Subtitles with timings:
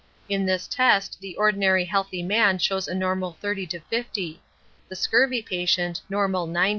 [0.27, 4.41] In this test the ordinary healthy man shows normal 30 to 50:
[4.89, 6.69] the scurvy patient normal 90.